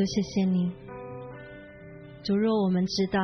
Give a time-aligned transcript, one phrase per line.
[0.00, 0.72] 主耶稣，谢谢你。
[2.24, 3.20] 主，若我们知道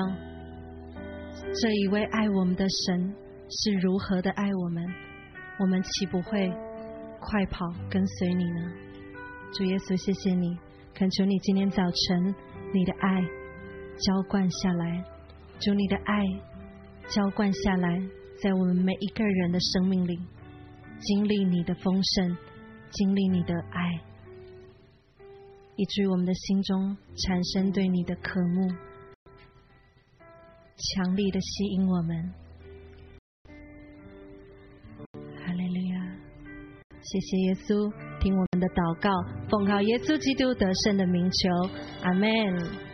[1.62, 3.14] 这一位爱我们的神
[3.48, 4.84] 是如何的爱我们，
[5.58, 6.50] 我们岂不会
[7.18, 8.60] 快跑跟随你呢？
[9.54, 10.58] 主耶稣，谢谢你，
[10.92, 12.34] 恳求你今天早晨
[12.74, 13.22] 你的爱
[13.96, 15.02] 浇灌下来，
[15.58, 16.24] 主你的爱
[17.08, 17.98] 浇灌下来，
[18.42, 20.18] 在我们每一个人的生命里，
[21.00, 22.36] 经历你的丰盛，
[22.90, 24.15] 经历你的爱。
[25.76, 28.68] 以至于我们的心中产生对你的渴慕，
[30.76, 32.32] 强力的吸引我们。
[35.44, 36.16] 哈利路亚！
[37.02, 39.10] 谢谢耶稣，听我们的祷告，
[39.48, 41.70] 奉靠耶稣基督得胜的名求，
[42.02, 42.85] 阿门。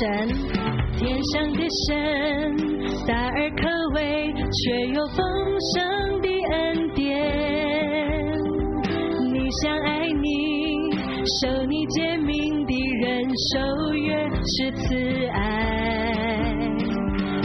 [0.00, 0.28] 神，
[0.96, 1.92] 天上的神，
[3.06, 5.18] 大而可畏，却有丰
[5.74, 7.00] 盛的恩典。
[9.32, 10.90] 你想爱你，
[11.40, 15.38] 受你诫命的人，受约是慈爱。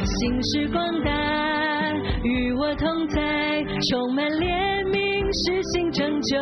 [0.06, 1.12] 心是广大，
[2.24, 4.96] 与我同在，充满怜悯，
[5.46, 6.38] 实行拯救。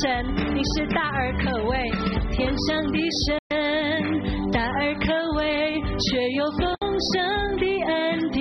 [0.00, 1.76] 神，你是大而可畏，
[2.30, 3.36] 天上的神，
[4.50, 6.74] 大而可畏，却有丰
[7.12, 7.20] 盛
[7.58, 8.40] 的恩典。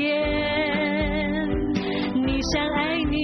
[2.26, 3.18] 你想爱你，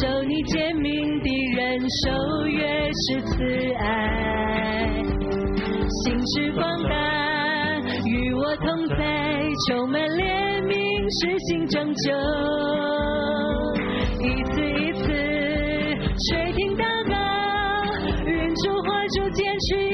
[0.00, 3.82] 受你诫命的人，受越是慈爱。
[6.04, 6.94] 心之广大，
[8.06, 8.96] 与我同在，
[9.68, 10.72] 充满怜悯，
[11.20, 12.12] 实心拯救，
[19.08, 19.87] 就坚持。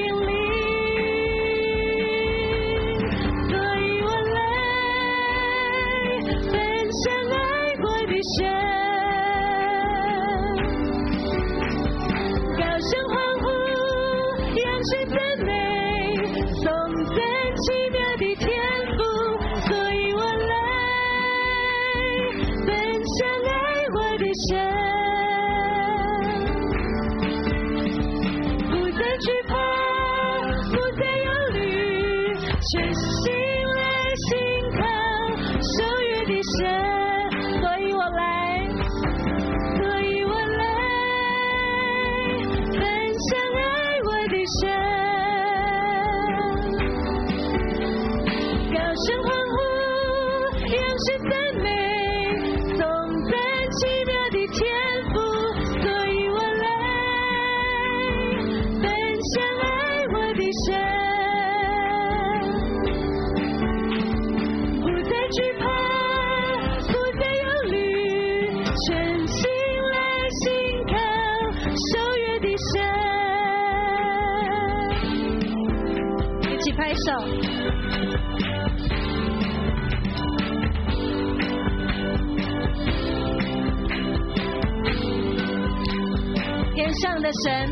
[87.42, 87.68] 神，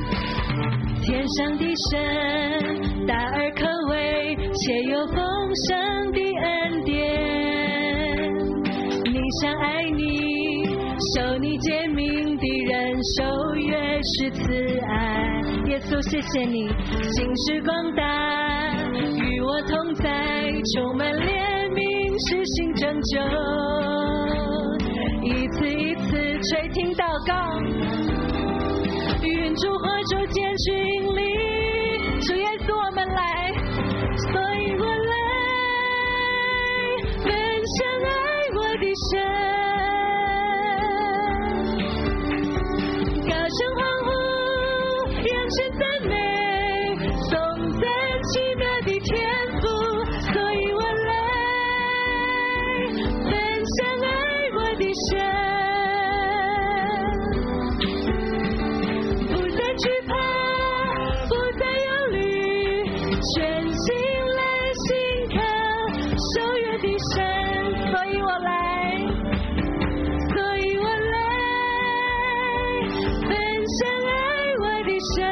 [1.02, 5.16] 天上的神，大而可畏，且有丰
[5.68, 6.90] 盛的恩典。
[9.04, 10.64] 你想爱你，
[11.14, 13.70] 受你诫命的人，受越
[14.02, 14.40] 是慈
[14.88, 14.92] 爱。
[15.68, 16.68] 耶稣，谢谢你，
[17.12, 18.02] 心是广大，
[18.94, 20.10] 与我同在，
[20.74, 21.80] 充满怜悯，
[22.28, 23.20] 实行拯救，
[25.22, 25.62] 一次。
[26.42, 26.91] 垂听
[75.02, 75.31] 爱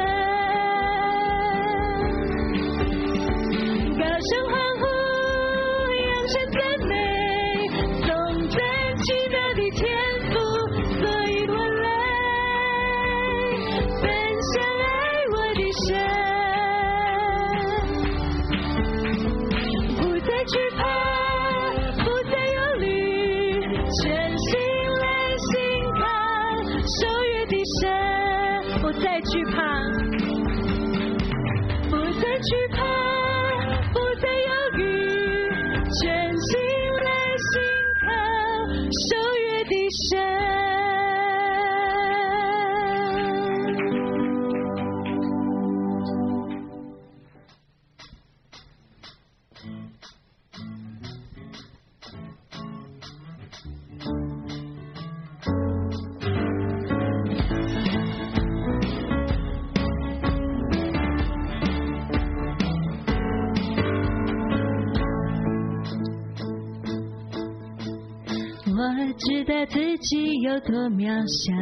[70.01, 71.53] 己有多渺小，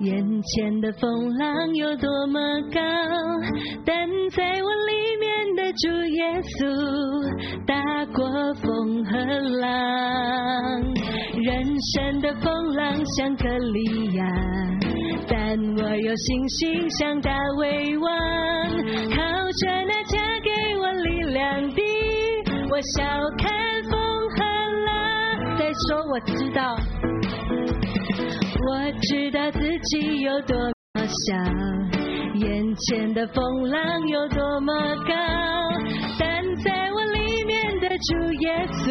[0.00, 2.40] 眼前的风浪有多么
[2.72, 2.80] 高，
[3.84, 6.56] 但在我里面的主耶稣
[7.66, 7.76] 打
[8.06, 9.12] 过风和
[9.60, 9.70] 浪，
[11.42, 11.62] 人
[11.92, 14.24] 生的风浪像格利亚，
[15.28, 18.10] 但我有信心像大卫王，
[19.10, 19.22] 靠
[19.60, 21.82] 着那加给我力量的，
[22.70, 23.04] 我笑
[23.36, 23.52] 看
[23.90, 23.92] 风
[24.36, 24.40] 和
[24.86, 24.90] 浪。
[25.58, 26.76] 再说我知道，
[28.14, 30.56] 我知道自己有多
[30.94, 31.34] 渺小，
[32.46, 34.72] 眼前的风浪有多么
[35.06, 35.14] 高，
[36.18, 38.84] 但在我里面的主耶稣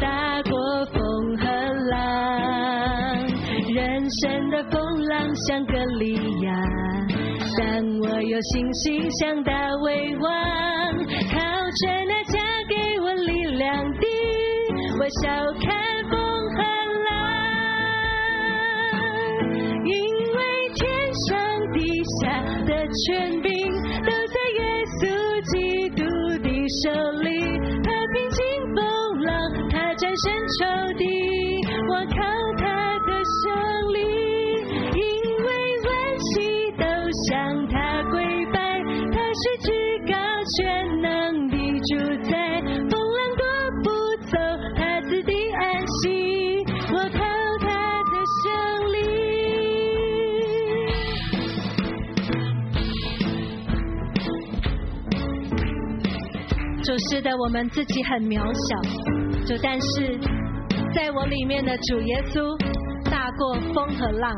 [0.00, 1.44] 打过风和
[1.90, 3.26] 浪，
[3.74, 6.52] 人生的风浪像格利亚，
[7.58, 9.52] 但我有信心像大
[9.82, 10.30] 卫王，
[11.32, 12.38] 靠着那加
[12.68, 14.06] 给我力量的。
[14.96, 15.28] 我笑
[15.60, 15.74] 看
[16.08, 16.23] 风
[23.02, 23.50] 权柄
[24.06, 24.62] 都在耶
[25.00, 25.02] 稣
[25.50, 25.54] 基
[25.90, 26.02] 督
[26.42, 26.48] 的
[26.82, 26.82] 手
[27.22, 27.26] 里。
[27.82, 28.38] 他平静
[28.74, 28.78] 风
[29.24, 29.28] 浪，
[29.68, 30.24] 他战胜
[30.58, 30.62] 仇
[30.96, 31.04] 敌，
[57.14, 58.74] 主是的，我们自己很渺小，
[59.46, 60.18] 主但是
[60.92, 62.42] 在我里面的主耶稣
[63.08, 64.34] 大过风和浪。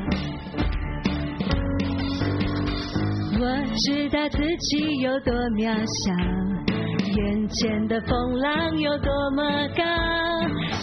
[3.40, 3.46] 我
[3.78, 5.72] 知道自己有多渺
[6.04, 6.12] 小，
[7.16, 9.42] 眼前的风浪有多么
[9.74, 9.82] 高，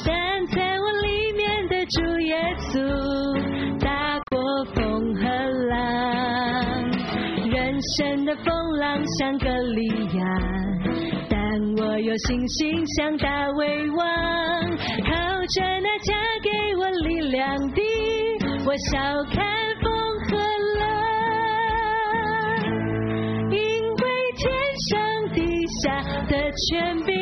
[0.04, 2.36] 但在我里面的主耶
[2.72, 5.22] 稣大过风和
[5.70, 5.76] 浪，
[7.52, 8.48] 人生的风
[8.80, 9.86] 浪像格利
[10.18, 10.24] 亚，
[11.94, 14.04] 我有信心向大卫王，
[15.06, 15.14] 靠
[15.46, 17.80] 着那加给我力量的，
[18.66, 19.46] 我笑看
[19.80, 19.94] 风
[20.26, 20.40] 和
[20.80, 20.82] 浪。
[23.52, 24.04] 因为
[24.38, 24.50] 天
[24.90, 24.90] 上
[25.36, 25.38] 地
[25.84, 26.34] 下的
[26.68, 27.14] 权柄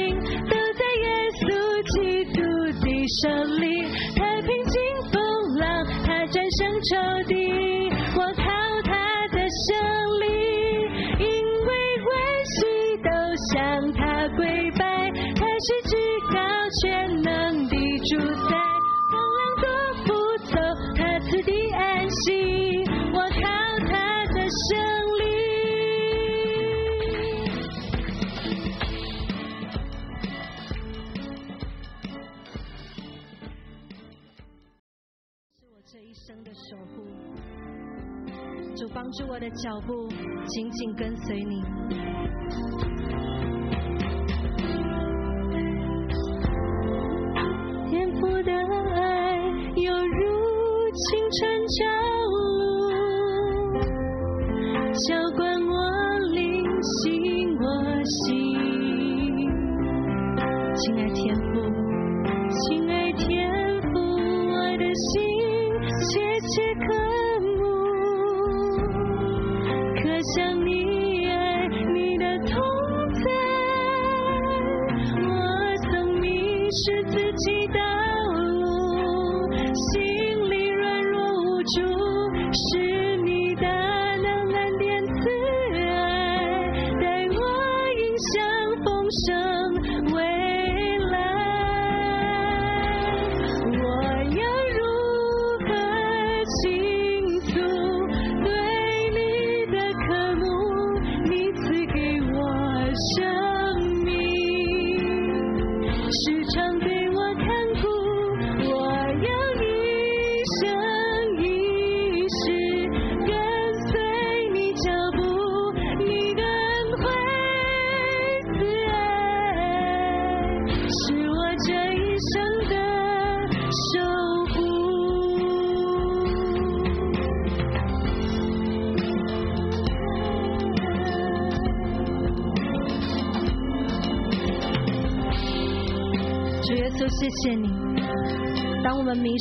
[39.11, 40.07] 住我的脚步，
[40.47, 41.61] 紧紧跟随你。
[47.89, 49.37] 天赋的爱
[49.75, 51.79] 犹如清晨朝
[52.31, 52.89] 露，
[54.93, 55.50] 浇灌。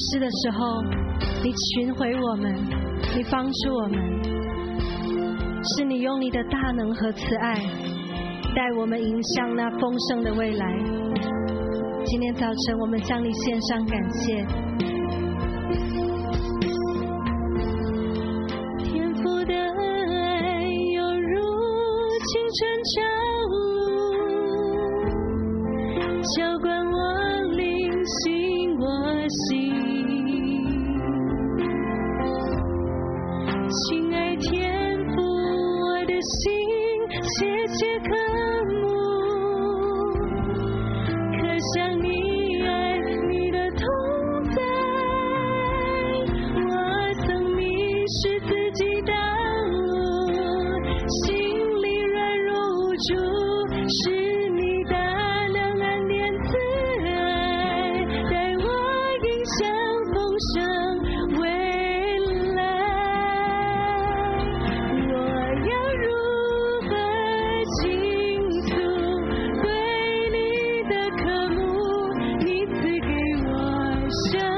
[0.01, 0.83] 失的时候
[1.43, 2.55] 你寻回我们
[3.17, 3.99] 你帮助我们
[5.63, 7.55] 是你用你的大能和慈爱
[8.55, 11.01] 带我们迎向那丰盛的未来。
[12.07, 14.45] 今天早晨我们向你献上感谢
[74.11, 74.50] show.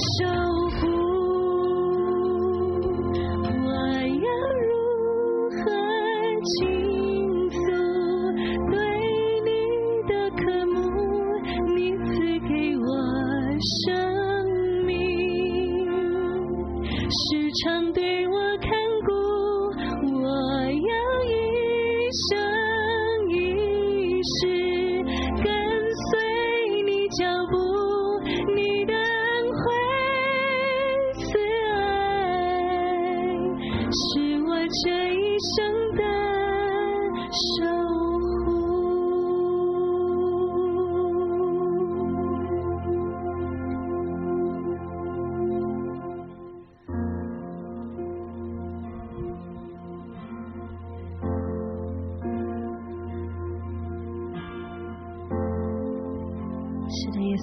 [0.00, 0.29] should.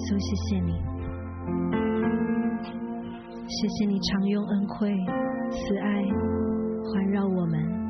[0.04, 0.72] 稣，谢谢你，
[3.48, 4.94] 谢谢你常用恩惠、
[5.50, 6.04] 慈爱
[6.84, 7.87] 环绕我们。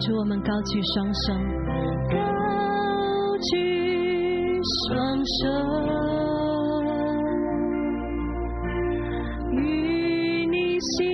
[0.00, 1.32] 祝我们高举双手，
[2.10, 2.18] 高
[3.38, 5.48] 举双手，
[9.52, 11.13] 与你心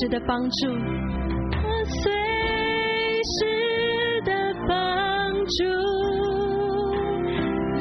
[0.00, 2.12] 值的帮助我随
[3.24, 4.32] 时的
[4.68, 5.64] 帮助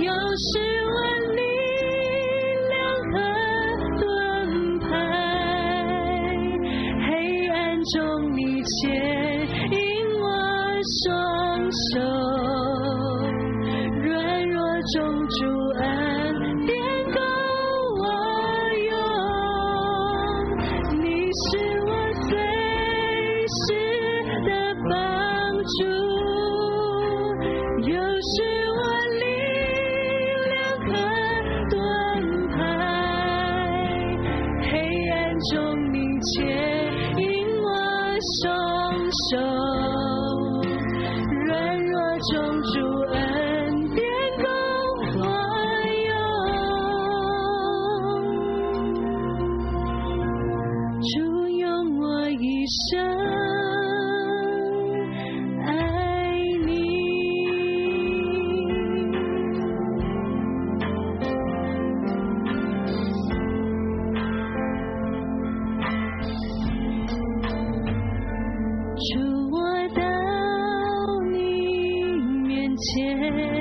[0.01, 0.49] 有时
[0.95, 0.97] 问
[1.35, 1.41] 你
[2.69, 2.75] 两
[3.11, 3.15] 和
[3.99, 4.03] 盾
[4.79, 4.85] 牌
[7.07, 7.09] 黑
[7.49, 7.95] 暗中
[8.35, 8.75] 你牵
[9.71, 9.77] 引
[10.19, 10.25] 我
[11.03, 11.05] 双
[11.71, 12.01] 手
[14.01, 14.09] 软
[14.49, 14.57] 弱
[14.95, 14.97] 中
[15.27, 15.37] 阻
[15.79, 16.06] 碍
[69.13, 69.19] 触
[69.51, 69.59] 我
[69.95, 70.01] 到
[71.31, 73.56] 你面前。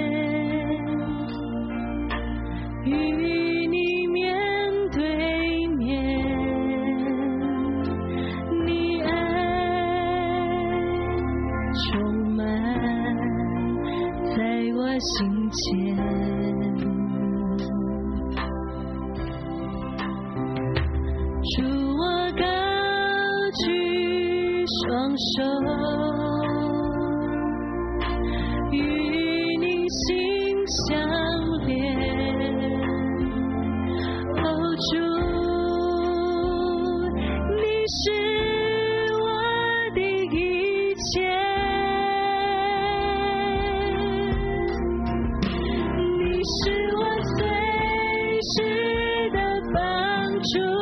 [50.52, 50.75] true.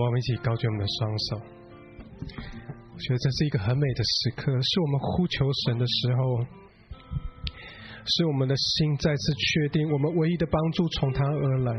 [0.00, 1.36] 好吧，我们一起高举我们的双手。
[2.94, 6.40] 我觉得这是一个很美的时刻，是我们呼求神的时候，
[8.06, 11.78] 是我们的心再次确定我们唯一的帮助从他而来。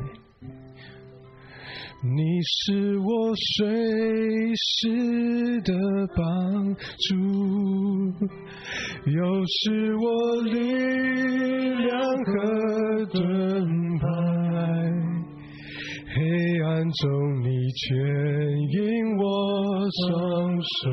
[2.03, 5.73] 你是我随时的
[6.15, 7.15] 帮助，
[9.05, 10.59] 又是我力
[11.85, 13.19] 量和盾
[13.99, 14.40] 牌。
[16.81, 17.95] 黑暗中，你牵
[18.71, 19.23] 引我
[20.09, 20.09] 双
[20.63, 20.89] 手，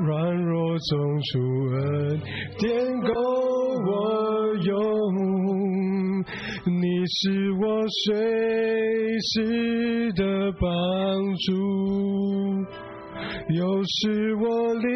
[0.00, 1.30] 软弱中出
[1.70, 2.20] 恩
[2.58, 3.08] 典够
[3.86, 3.92] 我
[4.64, 4.74] 用。
[6.66, 7.62] 你是我
[8.04, 8.16] 随
[9.20, 10.22] 时的
[10.60, 10.66] 帮
[11.36, 11.48] 助，
[13.48, 14.88] 又是我力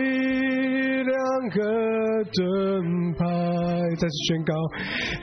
[1.03, 1.15] 量
[1.51, 1.57] 和
[2.33, 3.25] 盾牌。
[3.99, 4.53] 再次宣告，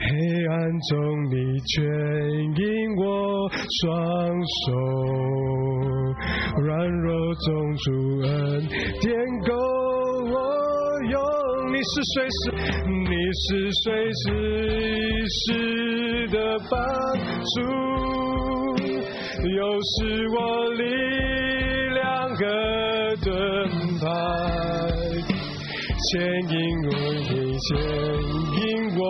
[0.00, 0.06] 黑
[0.48, 0.54] 暗
[0.90, 0.94] 中
[1.30, 1.74] 你牵
[2.56, 2.64] 引
[2.96, 3.04] 我
[3.80, 3.86] 双
[4.66, 4.68] 手，
[6.62, 6.66] 软
[7.00, 7.86] 弱中主
[8.22, 8.28] 恩
[9.00, 9.06] 典
[9.46, 9.50] 够
[10.30, 10.34] 我
[11.10, 11.14] 用。
[11.72, 12.40] 你是随时，
[12.86, 13.46] 你是
[13.82, 14.24] 随时
[15.28, 15.36] 时
[16.28, 16.36] 的
[16.70, 16.76] 帮
[17.54, 17.56] 助，
[19.48, 19.94] 又是
[20.30, 20.36] 我
[20.74, 20.82] 力
[21.94, 22.02] 量
[22.36, 22.95] 和。
[24.06, 24.10] 爱
[26.06, 26.10] 牵
[26.48, 26.54] 引
[26.86, 27.68] 我，你牵
[28.56, 28.62] 引
[28.96, 29.00] 我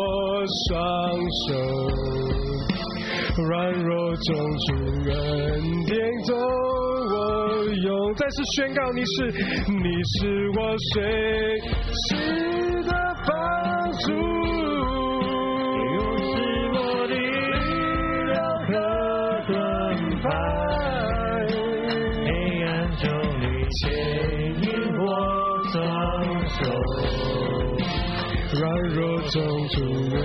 [0.69, 0.75] 双
[1.47, 1.49] 手，
[3.45, 4.27] 软弱中
[4.65, 4.69] 主
[5.11, 5.15] 恩
[5.85, 5.93] 典
[6.27, 6.31] 够
[7.13, 7.15] 我
[7.85, 7.87] 用。
[8.15, 9.15] 再次宣告，你是
[9.69, 10.17] 你是
[10.57, 10.59] 我
[10.95, 10.95] 随
[11.93, 12.07] 时
[12.85, 12.91] 的
[13.27, 13.31] 帮
[13.93, 14.07] 助，
[29.69, 29.83] 主
[30.15, 30.17] 人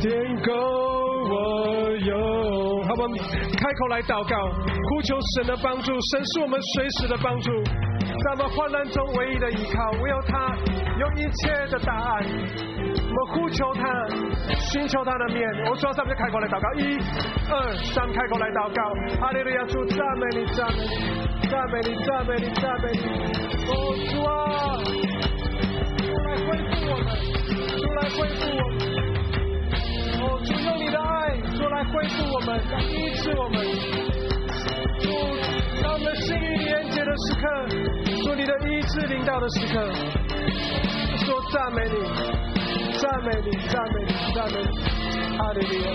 [0.00, 0.10] 点
[0.42, 2.82] 够我有。
[2.84, 3.02] 好吧，
[3.56, 4.36] 开口来祷告，
[4.90, 10.56] 呼求神的帮助，神是我们随时的帮助，在我们患难中唯一的依靠，唯有他
[10.98, 12.24] 有一切的答案。
[13.14, 13.82] 我们呼求他，
[14.56, 15.46] 寻求他的面。
[15.70, 16.98] 我说上面就开口来祷告，一、
[17.50, 18.82] 二、三，开口来祷告。
[19.20, 20.84] 哈利路亚，主赞美你，赞美你，
[21.48, 23.00] 赞美你，赞美你，赞美你。
[23.68, 23.72] 哦，
[24.10, 24.32] 主啊，
[37.22, 37.42] 时刻，
[38.24, 39.74] 主你的医治领导的时刻，
[41.24, 41.94] 说赞美你，
[42.98, 44.66] 赞美你，赞美你，赞美你，
[45.38, 45.86] 哈利路亚，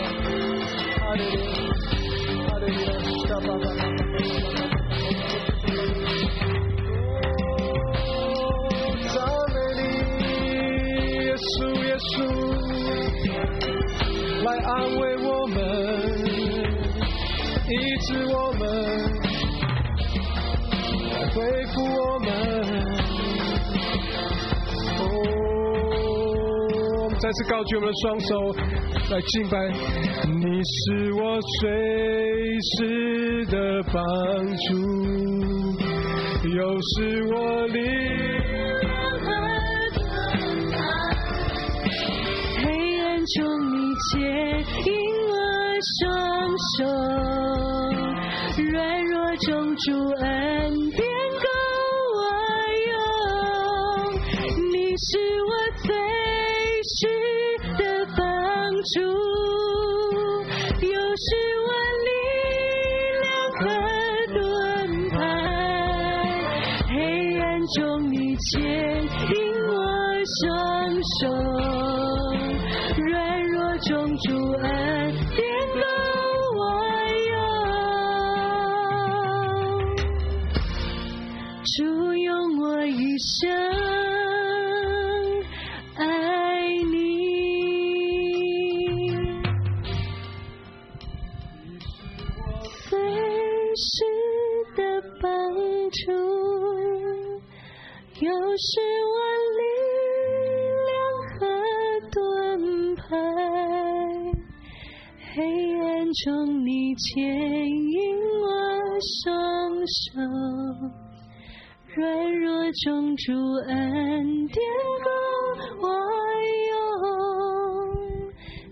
[1.00, 1.46] 哈利路亚，
[2.48, 2.90] 哈利路亚，
[3.28, 3.78] 沙巴巴巴
[8.08, 8.16] 哦，
[9.13, 9.16] 赞
[9.54, 9.82] 美你，
[11.26, 12.06] 耶稣，耶稣。
[14.44, 15.56] 来安慰我们，
[17.68, 17.72] 医
[18.06, 18.63] 治我们，
[21.38, 22.28] 恢复我们。
[24.97, 25.06] 哦，
[27.19, 28.30] 再次高举我们的双手
[29.12, 29.56] 来敬拜，
[30.26, 31.69] 你是我随
[32.73, 32.76] 时
[33.45, 33.56] 的
[33.93, 33.95] 帮
[34.67, 34.67] 助，
[36.50, 36.95] 又是
[37.32, 37.36] 我
[37.67, 37.78] 力
[42.58, 42.65] 黑
[43.04, 43.38] 暗中
[43.69, 43.76] 你
[44.10, 44.10] 牵
[44.86, 44.89] 引
[45.30, 45.32] 我
[46.00, 46.04] 双
[46.73, 46.80] 手，
[48.71, 49.13] 软弱
[49.45, 49.86] 中主
[50.23, 50.26] 恩
[93.78, 94.04] 时
[94.76, 94.82] 的
[95.22, 95.30] 帮
[95.92, 96.12] 助，
[98.20, 98.82] 有时
[99.13, 99.16] 我
[99.54, 99.62] 力
[100.88, 100.90] 量
[101.30, 101.38] 和
[102.12, 102.18] 盾
[102.96, 103.04] 牌，
[105.36, 105.38] 黑
[105.80, 105.86] 暗
[106.26, 106.26] 中
[106.66, 107.96] 你牵引
[108.42, 108.46] 我
[109.22, 109.30] 双
[109.86, 110.18] 手，
[111.96, 112.02] 软
[112.40, 112.50] 弱
[112.84, 113.32] 中主
[113.68, 113.74] 恩
[114.48, 114.58] 典
[115.04, 115.08] 够
[115.82, 115.86] 我
[116.72, 116.74] 用。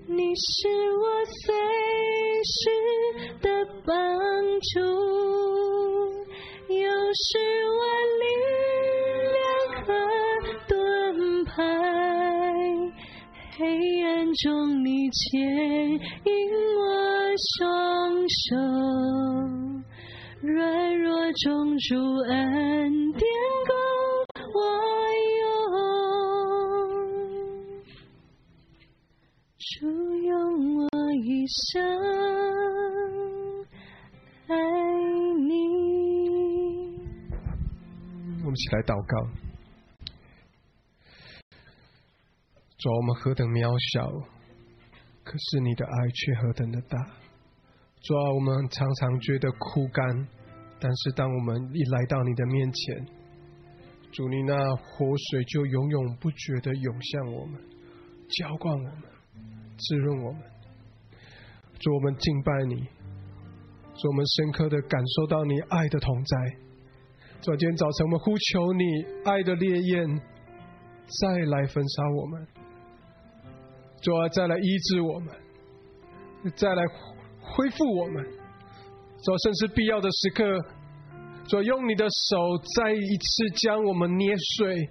[0.08, 0.68] 你是
[15.16, 16.00] 牵引
[16.78, 16.82] 我
[17.58, 17.64] 双
[18.28, 18.58] 手，
[20.42, 21.96] 软弱中主
[22.28, 22.34] 恩
[23.14, 23.22] 典
[23.66, 23.72] 够
[24.54, 24.58] 我
[25.40, 25.42] 用。
[29.58, 30.34] 主用
[30.78, 30.84] 我
[31.24, 31.64] 一生
[34.48, 34.54] 爱
[35.40, 35.48] 你。
[38.44, 39.14] 我们一起来祷告。
[42.78, 44.12] 主，我们何等渺小，
[45.36, 46.98] 可是你的爱却何等的大。
[48.02, 50.28] 主啊，我们常常觉得枯干，
[50.80, 53.06] 但是当我们一来到你的面前，
[54.14, 57.60] 主你那活水就永永不绝的涌向我们，
[58.30, 59.04] 浇灌我们，
[59.78, 60.42] 滋润我们。
[61.80, 62.88] 主，我们敬拜你，
[63.96, 66.38] 主，我们深刻的感受到你爱的同在。
[67.42, 70.22] 主，今天早晨我们呼求你爱的烈焰
[71.20, 72.48] 再来焚烧我们，
[74.06, 75.34] 主啊，再来医治我们，
[76.56, 76.84] 再来
[77.42, 78.24] 恢复我们。
[79.24, 80.44] 主，甚至必要的时刻，
[81.48, 82.38] 主啊，用你的手
[82.78, 84.88] 再一次将我们捏碎，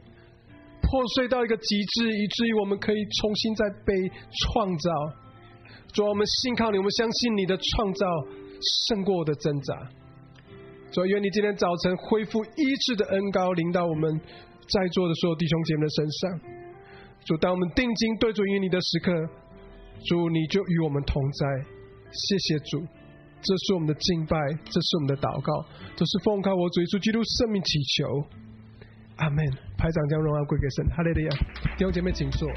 [0.82, 3.94] 破碎到一个极致，以至于我们可以重新再被
[4.42, 4.90] 创造。
[5.92, 8.06] 主啊，我们信靠你，我们相信你的创造
[8.88, 9.88] 胜过我的挣扎。
[10.90, 14.20] 主啊，愿你今天早晨恢复医治的恩膏临到我们
[14.66, 16.63] 在座的所有弟兄姐妹的身上。
[17.24, 19.12] 主，当我们定睛对准于你的时刻，
[20.06, 21.46] 主你就与我们同在。
[22.12, 22.86] 谢谢主，
[23.40, 28.04] 这是我们的敬拜，这是我们的祷告，这是奉靠我主耶稣基督圣命祈求。
[29.16, 29.44] 阿门。
[29.76, 31.30] 排长将荣耀归给神，哈利路亚。
[31.76, 32.48] 弟兄姐妹，请坐。